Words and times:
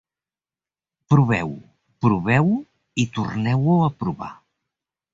Proveu-ho, 1.15 1.59
proveu-ho 2.07 2.59
i 3.05 3.09
torneu-ho 3.19 3.81
a 3.91 3.95
provar. 4.03 4.35